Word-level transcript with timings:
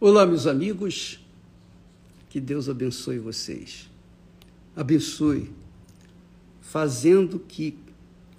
Olá, 0.00 0.24
meus 0.24 0.46
amigos, 0.46 1.18
que 2.30 2.40
Deus 2.40 2.68
abençoe 2.68 3.18
vocês. 3.18 3.90
Abençoe, 4.76 5.52
fazendo 6.60 7.40
que 7.40 7.76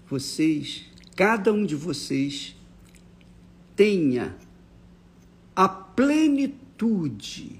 vocês, 0.07 0.85
cada 1.17 1.51
um 1.51 1.65
de 1.65 1.75
vocês, 1.75 2.55
tenha 3.75 4.37
a 5.53 5.67
plenitude, 5.67 7.59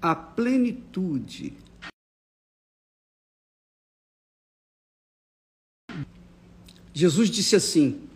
a 0.00 0.14
plenitude 0.14 1.54
Jesus 6.94 7.28
disse 7.28 7.56
assim: 7.56 8.08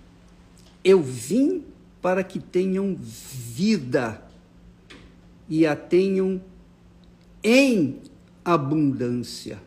Eu 0.82 1.02
vim 1.02 1.64
para 2.00 2.25
que 2.25 2.39
tenham 2.39 2.95
vida 2.96 4.30
e 5.50 5.66
a 5.66 5.74
tenham 5.74 6.40
em 7.42 8.00
abundância. 8.45 9.60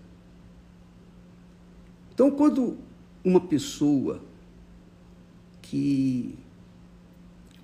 Então, 2.14 2.32
quando 2.32 2.78
uma 3.24 3.42
pessoa 3.42 4.24
que 5.62 6.36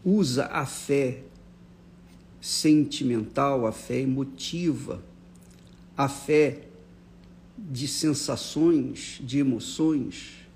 usa 0.03 0.47
a 0.47 0.65
fé 0.65 1.23
sentimental, 2.41 3.65
a 3.65 3.71
fé 3.71 3.99
emotiva, 3.99 5.01
a 5.95 6.09
fé 6.09 6.67
de 7.57 7.87
sensações, 7.87 9.19
de 9.21 9.39
emoções, 9.39 10.47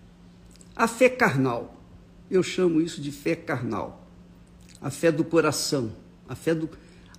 a 0.75 0.87
fé 0.87 1.09
carnal, 1.09 1.77
eu 2.31 2.41
chamo 2.41 2.81
isso 2.81 2.99
de 3.01 3.11
fé 3.11 3.35
carnal, 3.35 4.07
a 4.81 4.89
fé 4.89 5.11
do 5.11 5.23
coração, 5.23 5.93
a 6.27 6.35
fé 6.35 6.55
do, 6.55 6.69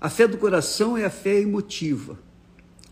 a 0.04 0.10
fé 0.10 0.28
do 0.28 0.36
coração 0.36 0.98
é 0.98 1.06
a 1.06 1.10
fé 1.10 1.40
emotiva. 1.40 2.18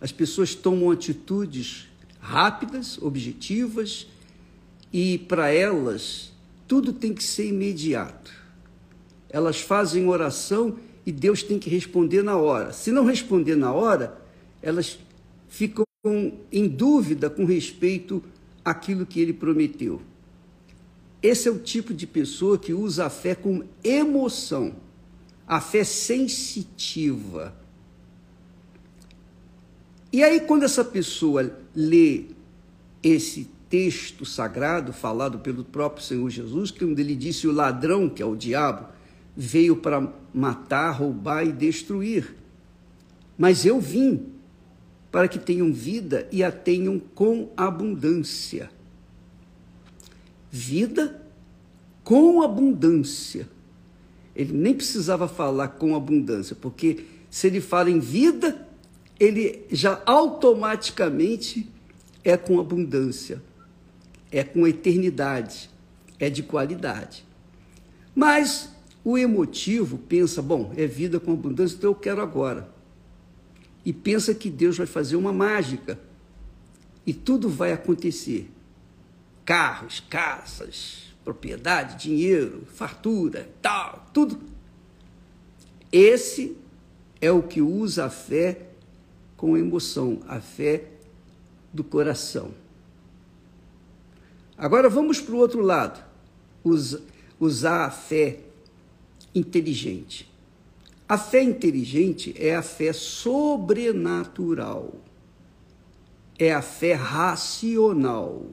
As 0.00 0.10
pessoas 0.10 0.54
tomam 0.54 0.90
atitudes 0.90 1.86
rápidas, 2.18 2.96
objetivas, 3.02 4.06
e 4.90 5.18
para 5.18 5.50
elas 5.50 6.32
tudo 6.66 6.90
tem 6.90 7.12
que 7.12 7.22
ser 7.22 7.48
imediato. 7.48 8.32
Elas 9.28 9.60
fazem 9.60 10.08
oração 10.08 10.78
e 11.04 11.12
Deus 11.12 11.42
tem 11.42 11.58
que 11.58 11.68
responder 11.68 12.22
na 12.22 12.38
hora. 12.38 12.72
Se 12.72 12.90
não 12.90 13.04
responder 13.04 13.56
na 13.56 13.74
hora, 13.74 14.18
elas 14.62 14.98
ficam 15.50 15.84
em 16.50 16.66
dúvida 16.66 17.28
com 17.28 17.44
respeito 17.44 18.22
àquilo 18.64 19.04
que 19.04 19.20
ele 19.20 19.34
prometeu. 19.34 20.00
Esse 21.22 21.46
é 21.46 21.50
o 21.50 21.58
tipo 21.58 21.92
de 21.92 22.06
pessoa 22.06 22.56
que 22.56 22.72
usa 22.72 23.04
a 23.04 23.10
fé 23.10 23.34
com 23.34 23.64
emoção 23.84 24.76
a 25.46 25.60
fé 25.60 25.84
sensitiva. 25.84 27.54
E 30.12 30.22
aí, 30.22 30.40
quando 30.40 30.64
essa 30.64 30.84
pessoa 30.84 31.56
lê 31.74 32.26
esse 33.02 33.48
texto 33.68 34.26
sagrado 34.26 34.92
falado 34.92 35.38
pelo 35.38 35.64
próprio 35.64 36.04
Senhor 36.04 36.28
Jesus, 36.28 36.70
que 36.70 36.84
onde 36.84 37.00
ele 37.00 37.16
disse 37.16 37.46
o 37.48 37.52
ladrão, 37.52 38.08
que 38.08 38.22
é 38.22 38.26
o 38.26 38.36
diabo, 38.36 38.86
veio 39.34 39.76
para 39.76 40.12
matar, 40.32 40.90
roubar 40.90 41.46
e 41.46 41.52
destruir. 41.52 42.36
Mas 43.38 43.64
eu 43.64 43.80
vim 43.80 44.26
para 45.10 45.26
que 45.26 45.38
tenham 45.38 45.72
vida 45.72 46.28
e 46.30 46.44
a 46.44 46.52
tenham 46.52 46.98
com 46.98 47.50
abundância. 47.56 48.70
Vida 50.50 51.22
com 52.04 52.42
abundância. 52.42 53.48
Ele 54.34 54.52
nem 54.52 54.74
precisava 54.74 55.28
falar 55.28 55.68
com 55.68 55.94
abundância, 55.94 56.56
porque 56.56 57.04
se 57.30 57.46
ele 57.46 57.60
fala 57.60 57.90
em 57.90 57.98
vida, 57.98 58.66
ele 59.18 59.64
já 59.70 60.02
automaticamente 60.06 61.70
é 62.24 62.36
com 62.36 62.58
abundância, 62.58 63.42
é 64.30 64.42
com 64.42 64.66
eternidade, 64.66 65.70
é 66.18 66.30
de 66.30 66.42
qualidade. 66.42 67.24
Mas 68.14 68.74
o 69.04 69.18
emotivo 69.18 69.98
pensa, 69.98 70.40
bom, 70.40 70.72
é 70.76 70.86
vida 70.86 71.18
com 71.18 71.32
abundância, 71.32 71.76
então 71.76 71.90
eu 71.90 71.94
quero 71.94 72.20
agora. 72.20 72.72
E 73.84 73.92
pensa 73.92 74.34
que 74.34 74.48
Deus 74.48 74.76
vai 74.76 74.86
fazer 74.86 75.16
uma 75.16 75.32
mágica 75.32 75.98
e 77.06 77.12
tudo 77.12 77.48
vai 77.48 77.72
acontecer. 77.72 78.50
Carros, 79.44 80.00
casas, 80.08 81.11
propriedade, 81.24 82.02
dinheiro, 82.02 82.64
fartura, 82.66 83.48
tal, 83.60 84.06
tudo. 84.12 84.40
Esse 85.90 86.56
é 87.20 87.30
o 87.30 87.42
que 87.42 87.60
usa 87.60 88.06
a 88.06 88.10
fé 88.10 88.68
com 89.36 89.56
emoção, 89.56 90.20
a 90.26 90.40
fé 90.40 90.84
do 91.72 91.84
coração. 91.84 92.52
Agora 94.56 94.88
vamos 94.88 95.20
para 95.20 95.34
o 95.34 95.38
outro 95.38 95.60
lado, 95.60 96.02
usar 97.38 97.84
a 97.84 97.90
fé 97.90 98.40
inteligente. 99.34 100.30
A 101.08 101.18
fé 101.18 101.42
inteligente 101.42 102.34
é 102.38 102.54
a 102.54 102.62
fé 102.62 102.92
sobrenatural, 102.92 104.94
é 106.38 106.52
a 106.52 106.62
fé 106.62 106.94
racional 106.94 108.46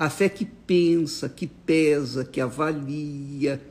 a 0.00 0.08
fé 0.08 0.30
que 0.30 0.46
pensa, 0.46 1.28
que 1.28 1.46
pesa, 1.46 2.24
que 2.24 2.40
avalia. 2.40 3.62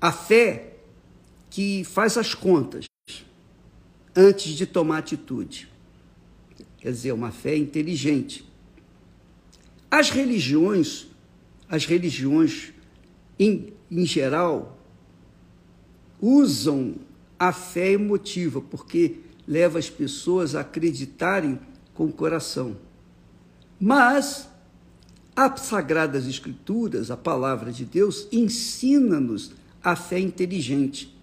A 0.00 0.12
fé 0.12 0.74
que 1.50 1.82
faz 1.82 2.16
as 2.16 2.34
contas 2.34 2.84
antes 4.14 4.52
de 4.52 4.66
tomar 4.66 4.98
atitude. 4.98 5.68
Quer 6.78 6.92
dizer, 6.92 7.10
uma 7.10 7.32
fé 7.32 7.56
inteligente. 7.56 8.48
As 9.90 10.10
religiões, 10.10 11.08
as 11.68 11.84
religiões 11.84 12.72
em, 13.40 13.72
em 13.90 14.06
geral, 14.06 14.78
usam 16.20 16.94
a 17.36 17.52
fé 17.52 17.90
emotiva, 17.90 18.60
porque 18.60 19.16
leva 19.48 19.80
as 19.80 19.90
pessoas 19.90 20.54
a 20.54 20.60
acreditarem 20.60 21.58
com 21.92 22.04
o 22.04 22.12
coração. 22.12 22.76
Mas 23.80 24.49
as 25.40 25.62
Sagradas 25.62 26.26
Escrituras, 26.26 27.10
a 27.10 27.16
palavra 27.16 27.72
de 27.72 27.86
Deus, 27.86 28.28
ensina-nos 28.30 29.52
a 29.82 29.96
fé 29.96 30.18
inteligente. 30.18 31.16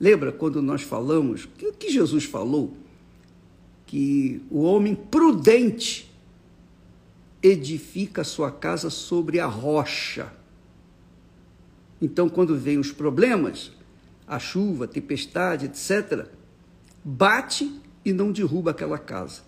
Lembra 0.00 0.32
quando 0.32 0.60
nós 0.60 0.82
falamos, 0.82 1.44
o 1.44 1.72
que 1.72 1.88
Jesus 1.88 2.24
falou? 2.24 2.76
Que 3.86 4.42
o 4.50 4.62
homem 4.62 4.96
prudente 4.96 6.12
edifica 7.40 8.22
a 8.22 8.24
sua 8.24 8.50
casa 8.50 8.90
sobre 8.90 9.38
a 9.38 9.46
rocha. 9.46 10.32
Então, 12.02 12.28
quando 12.28 12.58
vem 12.58 12.76
os 12.76 12.90
problemas, 12.90 13.70
a 14.26 14.40
chuva, 14.40 14.86
a 14.86 14.88
tempestade, 14.88 15.66
etc., 15.66 16.26
bate 17.04 17.80
e 18.04 18.12
não 18.12 18.32
derruba 18.32 18.72
aquela 18.72 18.98
casa 18.98 19.46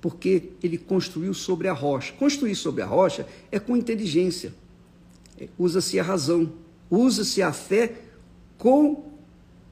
porque 0.00 0.50
ele 0.62 0.78
construiu 0.78 1.34
sobre 1.34 1.68
a 1.68 1.72
rocha. 1.72 2.12
Construir 2.14 2.54
sobre 2.54 2.82
a 2.82 2.86
rocha 2.86 3.26
é 3.50 3.58
com 3.58 3.76
inteligência. 3.76 4.52
Usa-se 5.58 5.98
a 5.98 6.02
razão, 6.02 6.52
usa-se 6.90 7.42
a 7.42 7.52
fé 7.52 7.92
com 8.58 9.10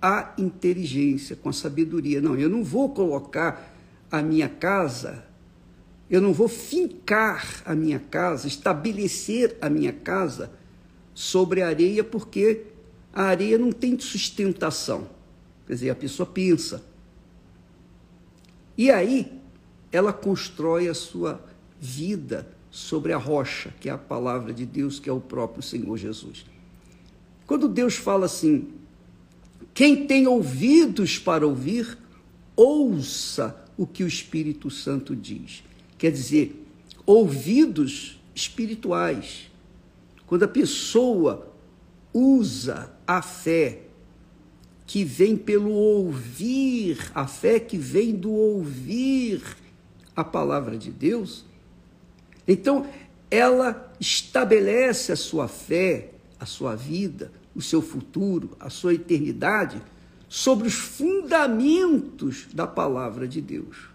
a 0.01 0.35
inteligência, 0.37 1.37
com 1.37 1.49
a 1.49 1.53
sabedoria. 1.53 2.21
Não, 2.21 2.37
eu 2.37 2.49
não 2.49 2.62
vou 2.62 2.91
colocar 2.91 3.75
a 4.11 4.23
minha 4.23 4.49
casa, 4.49 5.25
eu 6.11 6.21
não 6.21 6.33
vou 6.33 6.49
fincar 6.49 7.62
a 7.65 7.75
minha 7.75 7.99
casa, 7.99 8.47
estabelecer 8.47 9.56
a 9.61 9.71
minha 9.71 9.93
casa 9.93 10.53
sobre 11.15 11.62
a 11.62 11.69
areia, 11.69 12.05
porque 12.05 12.65
a 13.12 13.23
areia 13.23 13.56
não 13.56 13.73
tem 13.73 13.99
sustentação. 13.99 15.09
Quer 15.67 15.75
dizer, 15.75 15.91
a 15.91 15.94
pessoa 15.94 16.27
pensa. 16.27 16.85
E 18.77 18.91
aí, 18.91 19.41
ela 19.94 20.12
constrói 20.12 20.88
a 20.88 20.94
sua 20.94 21.41
vida 21.81 22.49
sobre 22.69 23.12
a 23.12 23.17
rocha, 23.17 23.73
que 23.79 23.88
é 23.88 23.93
a 23.93 23.96
palavra 23.96 24.52
de 24.52 24.67
Deus, 24.67 24.99
que 24.99 25.08
é 25.08 25.12
o 25.12 25.20
próprio 25.20 25.62
Senhor 25.62 25.96
Jesus. 25.96 26.44
Quando 27.46 27.69
Deus 27.69 27.94
fala 27.94 28.26
assim, 28.26 28.73
quem 29.73 30.05
tem 30.05 30.26
ouvidos 30.26 31.17
para 31.17 31.46
ouvir, 31.46 31.96
ouça 32.56 33.64
o 33.79 33.87
que 33.87 34.02
o 34.02 34.08
Espírito 34.08 34.69
Santo 34.69 35.14
diz. 35.14 35.62
Quer 35.96 36.11
dizer, 36.11 36.67
ouvidos 37.06 38.20
espirituais. 38.35 39.49
Quando 40.26 40.43
a 40.43 40.49
pessoa 40.49 41.52
usa 42.12 42.93
a 43.06 43.23
fé 43.23 43.82
que 44.88 45.05
vem 45.05 45.37
pelo 45.37 45.70
ouvir, 45.70 46.99
a 47.14 47.29
fé 47.29 47.61
que 47.61 47.79
vem 47.79 48.12
do 48.12 48.32
ouvir 48.32 49.62
a 50.14 50.22
palavra 50.22 50.76
de 50.76 50.90
Deus, 50.90 51.44
então 52.46 52.87
ela 53.31 53.93
estabelece 53.99 55.11
a 55.11 55.16
sua 55.16 55.49
fé, 55.49 56.11
a 56.38 56.46
sua 56.46 56.76
vida, 56.76 57.32
o 57.55 57.62
seu 57.62 57.81
futuro, 57.81 58.56
a 58.61 58.70
sua 58.70 58.94
eternidade, 58.94 59.81
sobre 60.28 60.66
os 60.66 60.75
fundamentos 60.75 62.46
da 62.52 62.66
palavra 62.66 63.26
de 63.26 63.40
Deus. 63.40 63.88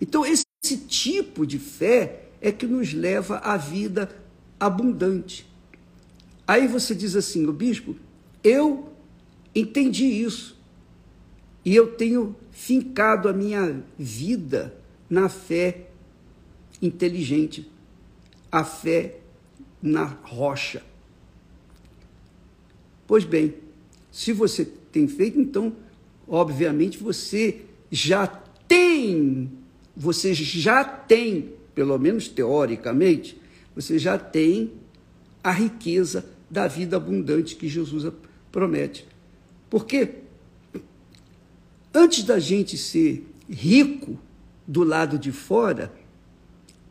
Então, 0.00 0.24
esse 0.24 0.44
tipo 0.88 1.46
de 1.46 1.58
fé 1.58 2.26
é 2.40 2.50
que 2.52 2.66
nos 2.66 2.92
leva 2.92 3.38
à 3.38 3.56
vida 3.56 4.08
abundante. 4.58 5.46
Aí 6.46 6.66
você 6.66 6.94
diz 6.94 7.16
assim, 7.16 7.46
o 7.46 7.52
bispo, 7.52 7.96
eu 8.42 8.92
entendi 9.54 10.04
isso 10.04 10.56
e 11.64 11.74
eu 11.74 11.94
tenho 11.94 12.36
fincado 12.50 13.28
a 13.28 13.32
minha 13.32 13.82
vida 13.98 14.74
na 15.08 15.28
fé 15.28 15.86
inteligente, 16.82 17.70
a 18.50 18.64
fé 18.64 19.18
na 19.82 20.04
rocha. 20.04 20.82
Pois 23.06 23.24
bem, 23.24 23.54
se 24.10 24.32
você 24.32 24.64
tem 24.64 25.06
feito, 25.06 25.40
então, 25.40 25.74
obviamente, 26.26 26.98
você 26.98 27.62
já 27.90 28.26
tem, 28.26 29.50
você 29.96 30.34
já 30.34 30.82
tem, 30.82 31.52
pelo 31.74 31.98
menos 31.98 32.28
teoricamente, 32.28 33.40
você 33.74 33.98
já 33.98 34.18
tem 34.18 34.72
a 35.42 35.52
riqueza 35.52 36.28
da 36.50 36.66
vida 36.66 36.96
abundante 36.96 37.56
que 37.56 37.68
Jesus 37.68 38.12
promete. 38.50 39.06
Porque 39.68 40.14
antes 41.92 42.24
da 42.24 42.38
gente 42.38 42.76
ser 42.76 43.24
rico 43.48 44.18
do 44.66 44.82
lado 44.82 45.18
de 45.18 45.32
fora, 45.32 45.92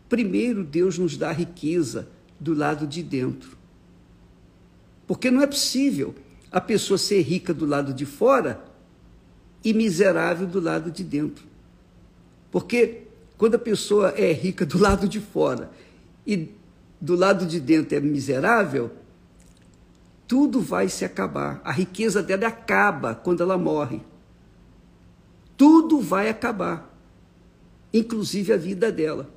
primeiro 0.08 0.64
Deus 0.64 0.98
nos 0.98 1.18
dá 1.18 1.32
riqueza 1.32 2.08
do 2.40 2.54
lado 2.54 2.88
de 2.88 3.04
dentro. 3.04 3.58
Porque 5.08 5.30
não 5.30 5.42
é 5.42 5.48
possível 5.48 6.16
a 6.52 6.62
pessoa 6.62 6.98
ser 6.98 7.22
rica 7.22 7.54
do 7.54 7.66
lado 7.66 7.94
de 7.94 8.06
fora 8.06 8.64
e 9.64 9.74
miserável 9.74 10.48
do 10.48 10.60
lado 10.60 10.90
de 10.90 11.04
dentro. 11.04 11.46
Porque 12.52 13.04
quando 13.38 13.56
a 13.56 13.60
pessoa 13.60 14.10
é 14.16 14.32
rica 14.32 14.66
do 14.66 14.78
lado 14.78 15.08
de 15.08 15.20
fora 15.20 15.70
e 16.26 16.50
do 17.02 17.16
lado 17.16 17.46
de 17.46 17.60
dentro 17.60 17.98
é 17.98 18.00
miserável, 18.00 18.92
tudo 20.28 20.62
vai 20.62 20.88
se 20.88 21.04
acabar. 21.04 21.62
A 21.64 21.72
riqueza 21.72 22.24
dela 22.24 22.48
acaba 22.48 23.14
quando 23.14 23.44
ela 23.44 23.58
morre. 23.58 24.02
Tudo 25.58 26.00
vai 26.00 26.30
acabar, 26.30 26.95
inclusive 27.98 28.52
a 28.52 28.58
vida 28.58 28.92
dela. 28.92 29.30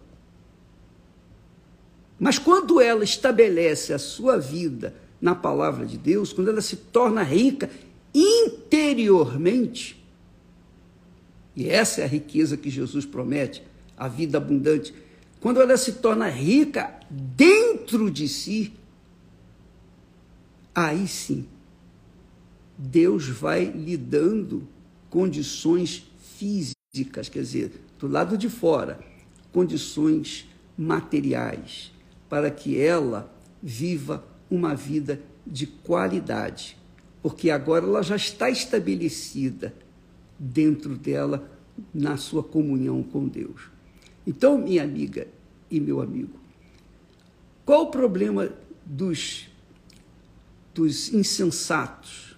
Mas 2.18 2.38
quando 2.38 2.80
ela 2.80 3.04
estabelece 3.04 3.92
a 3.92 3.98
sua 3.98 4.36
vida 4.36 4.94
na 5.20 5.34
palavra 5.34 5.86
de 5.86 5.96
Deus, 5.96 6.32
quando 6.32 6.50
ela 6.50 6.60
se 6.60 6.76
torna 6.76 7.22
rica 7.22 7.70
interiormente, 8.12 10.04
e 11.54 11.68
essa 11.68 12.00
é 12.00 12.04
a 12.04 12.08
riqueza 12.08 12.56
que 12.56 12.68
Jesus 12.68 13.06
promete, 13.06 13.62
a 13.96 14.08
vida 14.08 14.38
abundante, 14.38 14.92
quando 15.40 15.60
ela 15.60 15.76
se 15.76 15.92
torna 15.94 16.28
rica 16.28 16.98
dentro 17.08 18.10
de 18.10 18.28
si, 18.28 18.72
aí 20.74 21.06
sim, 21.06 21.46
Deus 22.76 23.28
vai 23.28 23.64
lhe 23.66 23.96
dando 23.96 24.66
condições 25.08 26.04
físicas, 26.36 27.28
quer 27.28 27.42
dizer, 27.42 27.87
do 27.98 28.06
lado 28.06 28.38
de 28.38 28.48
fora, 28.48 29.00
condições 29.52 30.48
materiais, 30.76 31.92
para 32.28 32.50
que 32.50 32.80
ela 32.80 33.32
viva 33.62 34.24
uma 34.50 34.74
vida 34.74 35.20
de 35.46 35.66
qualidade, 35.66 36.76
porque 37.22 37.50
agora 37.50 37.84
ela 37.84 38.02
já 38.02 38.16
está 38.16 38.48
estabelecida 38.48 39.74
dentro 40.38 40.96
dela 40.96 41.50
na 41.92 42.16
sua 42.16 42.42
comunhão 42.42 43.02
com 43.02 43.26
Deus. 43.26 43.62
Então, 44.26 44.58
minha 44.58 44.84
amiga 44.84 45.26
e 45.70 45.80
meu 45.80 46.00
amigo, 46.00 46.38
qual 47.64 47.84
o 47.84 47.90
problema 47.90 48.50
dos, 48.84 49.48
dos 50.74 51.12
insensatos? 51.12 52.36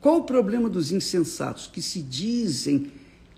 Qual 0.00 0.18
o 0.18 0.24
problema 0.24 0.68
dos 0.68 0.92
insensatos 0.92 1.66
que 1.66 1.82
se 1.82 2.00
dizem 2.00 2.92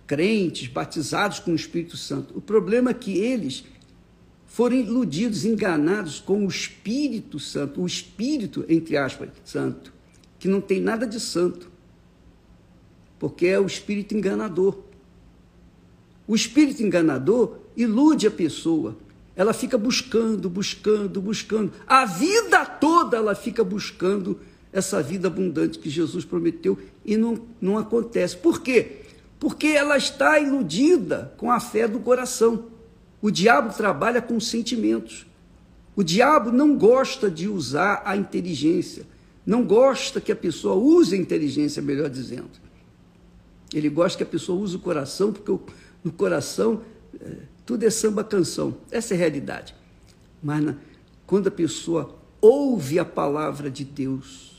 crentes, 0.08 0.66
batizados 0.66 1.38
com 1.38 1.52
o 1.52 1.54
Espírito 1.54 1.96
Santo? 1.96 2.36
O 2.36 2.40
problema 2.40 2.90
é 2.90 2.94
que 2.94 3.16
eles 3.18 3.62
foram 4.46 4.74
iludidos, 4.74 5.44
enganados 5.44 6.18
com 6.18 6.44
o 6.44 6.48
Espírito 6.48 7.38
Santo, 7.38 7.82
o 7.82 7.86
Espírito, 7.86 8.64
entre 8.68 8.96
aspas, 8.96 9.28
Santo, 9.44 9.92
que 10.38 10.48
não 10.48 10.60
tem 10.60 10.80
nada 10.80 11.06
de 11.06 11.20
santo, 11.20 11.70
porque 13.18 13.46
é 13.46 13.60
o 13.60 13.66
Espírito 13.66 14.16
enganador. 14.16 14.78
O 16.26 16.34
Espírito 16.34 16.82
enganador 16.82 17.58
ilude 17.76 18.26
a 18.26 18.30
pessoa, 18.30 18.96
ela 19.36 19.52
fica 19.52 19.78
buscando, 19.78 20.48
buscando, 20.48 21.20
buscando, 21.20 21.72
a 21.86 22.04
vida 22.04 22.64
toda 22.64 23.16
ela 23.18 23.34
fica 23.34 23.62
buscando 23.62 24.40
essa 24.72 25.02
vida 25.02 25.28
abundante 25.28 25.78
que 25.78 25.90
Jesus 25.90 26.24
prometeu 26.24 26.78
e 27.04 27.16
não, 27.16 27.40
não 27.60 27.78
acontece. 27.78 28.36
Por 28.36 28.60
quê? 28.60 29.02
Porque 29.38 29.68
ela 29.68 29.96
está 29.96 30.38
iludida 30.38 31.32
com 31.36 31.50
a 31.50 31.60
fé 31.60 31.86
do 31.86 32.00
coração. 32.00 32.66
O 33.20 33.30
diabo 33.30 33.74
trabalha 33.74 34.20
com 34.20 34.38
sentimentos. 34.40 35.26
O 35.94 36.02
diabo 36.02 36.52
não 36.52 36.76
gosta 36.76 37.30
de 37.30 37.48
usar 37.48 38.02
a 38.04 38.16
inteligência, 38.16 39.04
não 39.44 39.64
gosta 39.64 40.20
que 40.20 40.30
a 40.30 40.36
pessoa 40.36 40.76
use 40.76 41.14
a 41.14 41.18
inteligência, 41.18 41.82
melhor 41.82 42.08
dizendo. 42.08 42.50
Ele 43.74 43.88
gosta 43.88 44.16
que 44.16 44.22
a 44.22 44.26
pessoa 44.26 44.60
use 44.60 44.76
o 44.76 44.78
coração, 44.78 45.32
porque 45.32 45.52
no 46.04 46.12
coração 46.12 46.82
é, 47.20 47.32
tudo 47.66 47.84
é 47.84 47.90
samba 47.90 48.22
canção. 48.22 48.76
Essa 48.90 49.14
é 49.14 49.16
a 49.16 49.18
realidade. 49.18 49.74
Mas 50.42 50.74
quando 51.26 51.48
a 51.48 51.50
pessoa 51.50 52.16
ouve 52.40 52.98
a 52.98 53.04
palavra 53.04 53.70
de 53.70 53.84
Deus 53.84 54.57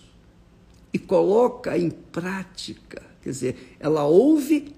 e 0.92 1.00
coloca 1.00 1.78
em 1.78 1.90
prática, 1.90 3.04
quer 3.22 3.30
dizer, 3.30 3.78
ela 3.80 4.06
ouve 4.06 4.76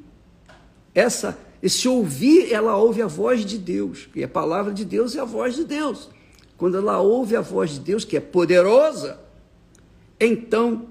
essa 0.94 1.38
esse 1.62 1.88
ouvir, 1.88 2.52
ela 2.52 2.76
ouve 2.76 3.02
a 3.02 3.08
voz 3.08 3.46
de 3.46 3.58
Deus, 3.58 4.10
e 4.16 4.24
a 4.24 4.28
palavra 4.28 4.74
de 4.74 4.84
Deus 4.84 5.16
é 5.16 5.20
a 5.20 5.26
voz 5.26 5.56
de 5.56 5.64
Deus. 5.64 6.10
Quando 6.58 6.78
ela 6.78 7.00
ouve 7.00 7.36
a 7.36 7.42
voz 7.42 7.72
de 7.72 7.80
Deus, 7.80 8.04
que 8.04 8.18
é 8.18 8.20
poderosa, 8.20 9.20
então 10.20 10.88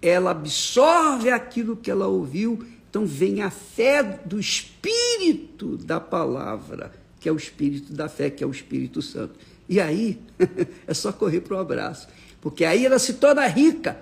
ela 0.00 0.30
absorve 0.30 1.30
aquilo 1.30 1.76
que 1.76 1.90
ela 1.90 2.06
ouviu, 2.06 2.64
então 2.88 3.04
vem 3.04 3.42
a 3.42 3.50
fé 3.50 4.02
do 4.24 4.40
Espírito 4.40 5.76
da 5.76 6.00
palavra, 6.00 6.92
que 7.20 7.28
é 7.28 7.32
o 7.32 7.36
Espírito 7.36 7.92
da 7.92 8.08
fé, 8.08 8.30
que 8.30 8.42
é 8.42 8.46
o 8.46 8.50
Espírito 8.50 9.02
Santo. 9.02 9.34
E 9.68 9.80
aí 9.80 10.18
é 10.86 10.94
só 10.94 11.12
correr 11.12 11.40
para 11.40 11.56
o 11.56 11.60
abraço, 11.60 12.08
porque 12.40 12.64
aí 12.64 12.86
ela 12.86 12.98
se 12.98 13.14
torna 13.14 13.46
rica 13.46 13.98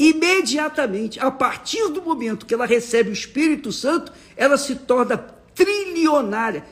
imediatamente, 0.00 1.20
a 1.20 1.30
partir 1.30 1.90
do 1.90 2.00
momento 2.00 2.46
que 2.46 2.54
ela 2.54 2.64
recebe 2.64 3.10
o 3.10 3.12
Espírito 3.12 3.70
Santo, 3.70 4.10
ela 4.34 4.56
se 4.56 4.74
torna 4.74 5.18
trilionária. 5.54 6.64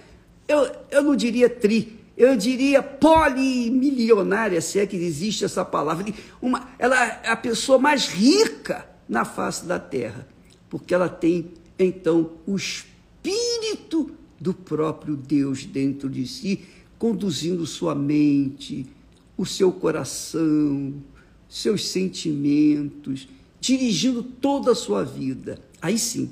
Eu, 0.48 0.66
eu 0.90 1.02
não 1.02 1.14
diria 1.14 1.50
tri, 1.50 2.00
eu 2.16 2.34
diria 2.34 2.82
polimilionária, 2.82 4.62
se 4.62 4.80
é 4.80 4.86
que 4.86 4.96
existe 4.96 5.44
essa 5.44 5.62
palavra. 5.62 6.06
Uma, 6.40 6.70
ela 6.78 7.04
é 7.22 7.28
a 7.28 7.36
pessoa 7.36 7.78
mais 7.78 8.06
rica 8.06 8.88
na 9.06 9.26
face 9.26 9.66
da 9.66 9.78
terra, 9.78 10.26
porque 10.70 10.94
ela 10.94 11.10
tem, 11.10 11.50
então, 11.78 12.30
o 12.46 12.56
Espírito 12.56 14.10
do 14.40 14.54
próprio 14.54 15.14
Deus 15.14 15.66
dentro 15.66 16.08
de 16.08 16.26
si, 16.26 16.64
conduzindo 16.98 17.66
sua 17.66 17.94
mente, 17.94 18.86
o 19.36 19.44
seu 19.44 19.70
coração, 19.70 20.94
seus 21.48 21.88
sentimentos, 21.88 23.28
dirigindo 23.60 24.22
toda 24.22 24.72
a 24.72 24.74
sua 24.74 25.04
vida. 25.04 25.58
Aí 25.80 25.98
sim, 25.98 26.30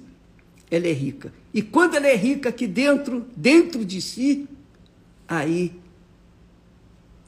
ela 0.70 0.86
é 0.86 0.92
rica. 0.92 1.32
E 1.52 1.62
quando 1.62 1.94
ela 1.94 2.06
é 2.06 2.16
rica 2.16 2.48
aqui 2.48 2.66
dentro, 2.66 3.24
dentro 3.36 3.84
de 3.84 4.00
si, 4.00 4.48
aí 5.26 5.72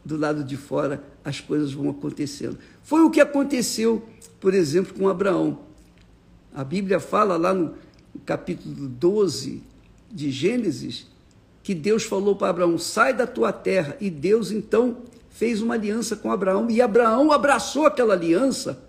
do 0.05 0.17
lado 0.17 0.45
de 0.45 0.57
fora 0.57 1.05
as 1.25 1.41
coisas 1.41 1.73
vão 1.73 1.91
acontecendo. 1.91 2.59
Foi 2.83 3.03
o 3.03 3.11
que 3.11 3.21
aconteceu, 3.21 4.07
por 4.41 4.55
exemplo, 4.55 4.95
com 4.95 5.09
Abraão. 5.09 5.61
A 6.55 6.65
Bíblia 6.65 6.99
fala 6.99 7.37
lá 7.37 7.53
no 7.53 7.75
capítulo 8.25 8.89
12 8.89 9.63
de 10.11 10.31
Gênesis 10.31 11.07
que 11.69 11.75
Deus 11.75 12.05
falou 12.05 12.35
para 12.35 12.49
Abraão: 12.49 12.79
sai 12.79 13.13
da 13.13 13.27
tua 13.27 13.53
terra. 13.53 13.95
E 14.01 14.09
Deus 14.09 14.51
então 14.51 15.03
fez 15.31 15.63
uma 15.63 15.75
aliança 15.75 16.17
com 16.17 16.31
Abraão, 16.31 16.71
e 16.71 16.81
Abraão 16.81 17.31
abraçou 17.33 17.87
aquela 17.87 18.15
aliança 18.15 18.83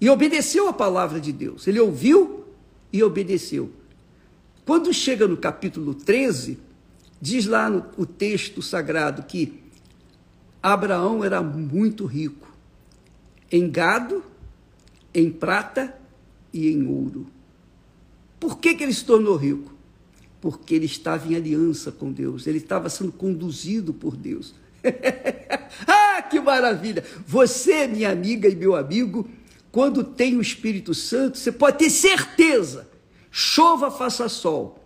e 0.00 0.08
obedeceu 0.08 0.68
a 0.68 0.72
palavra 0.72 1.20
de 1.20 1.32
Deus. 1.32 1.66
Ele 1.66 1.78
ouviu 1.80 2.44
e 2.92 3.02
obedeceu. 3.02 3.70
Quando 4.64 4.92
chega 4.94 5.26
no 5.26 5.36
capítulo 5.36 5.94
13, 5.94 6.58
diz 7.20 7.46
lá 7.46 7.68
no 7.68 7.84
o 7.96 8.06
texto 8.06 8.62
sagrado 8.62 9.24
que 9.24 9.60
Abraão 10.62 11.24
era 11.24 11.42
muito 11.42 12.06
rico. 12.06 12.48
em 13.52 13.68
gado, 13.68 14.22
em 15.12 15.28
prata 15.28 15.98
e 16.52 16.68
em 16.68 16.86
ouro. 16.86 17.26
Por 18.38 18.58
que, 18.58 18.74
que 18.74 18.84
ele 18.84 18.94
se 18.94 19.04
tornou 19.04 19.34
rico? 19.34 19.74
Porque 20.40 20.72
ele 20.72 20.86
estava 20.86 21.30
em 21.30 21.34
aliança 21.34 21.90
com 21.90 22.12
Deus, 22.12 22.46
ele 22.46 22.58
estava 22.58 22.88
sendo 22.88 23.10
conduzido 23.10 23.92
por 23.92 24.16
Deus. 24.16 24.54
ah, 25.86 26.22
que 26.22 26.40
maravilha! 26.40 27.04
Você, 27.26 27.86
minha 27.86 28.10
amiga 28.10 28.48
e 28.48 28.56
meu 28.56 28.74
amigo, 28.74 29.28
quando 29.70 30.02
tem 30.02 30.36
o 30.36 30.40
Espírito 30.40 30.94
Santo, 30.94 31.38
você 31.38 31.52
pode 31.52 31.78
ter 31.78 31.90
certeza, 31.90 32.88
chova, 33.30 33.90
faça 33.90 34.28
sol, 34.28 34.84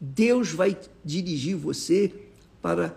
Deus 0.00 0.52
vai 0.52 0.76
dirigir 1.04 1.56
você 1.56 2.12
para 2.60 2.94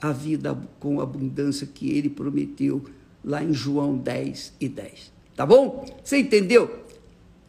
a 0.00 0.12
vida 0.12 0.58
com 0.78 1.00
abundância 1.00 1.66
que 1.66 1.90
ele 1.90 2.08
prometeu 2.08 2.84
lá 3.22 3.42
em 3.42 3.52
João 3.52 3.96
10 3.96 4.54
e 4.60 4.68
10. 4.68 5.12
Tá 5.36 5.44
bom? 5.44 5.86
Você 6.02 6.18
entendeu? 6.18 6.84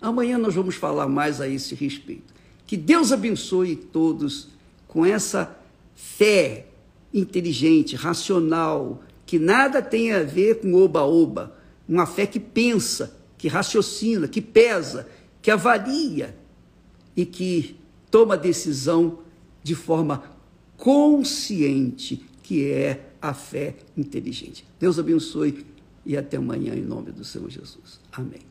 Amanhã 0.02 0.38
nós 0.38 0.56
vamos 0.56 0.76
falar 0.76 1.08
mais 1.08 1.40
a 1.40 1.48
esse 1.48 1.76
respeito. 1.76 2.34
Que 2.66 2.76
Deus 2.76 3.12
abençoe 3.12 3.76
todos 3.76 4.50
com 4.88 5.06
essa 5.06 5.58
fé 5.96 6.68
inteligente, 7.14 7.96
racional, 7.96 9.04
que 9.26 9.40
nada 9.40 9.82
tem 9.82 10.12
a 10.12 10.24
ver 10.24 10.60
com 10.60 10.74
oba-oba, 10.74 11.56
uma 11.88 12.06
fé 12.06 12.26
que 12.26 12.40
pensa, 12.40 13.18
que 13.38 13.48
raciocina, 13.48 14.28
que 14.28 14.42
pesa, 14.42 15.08
que 15.42 15.50
avalia 15.50 16.36
e 17.16 17.26
que 17.26 17.76
toma 18.10 18.38
decisão 18.38 19.20
de 19.64 19.76
forma 19.76 20.24
consciente, 20.78 22.26
que 22.44 22.70
é 22.70 23.12
a 23.22 23.34
fé 23.34 23.76
inteligente. 23.96 24.66
Deus 24.80 24.98
abençoe 24.98 25.66
e 26.06 26.18
até 26.18 26.38
amanhã 26.38 26.74
em 26.74 26.82
nome 26.82 27.12
do 27.12 27.24
Senhor 27.24 27.50
Jesus. 27.50 28.00
Amém. 28.12 28.51